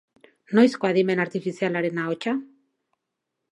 Noizko 0.59 0.89
adimen 0.89 1.21
artifizialaren 1.27 2.01
ahotsa? 2.07 2.35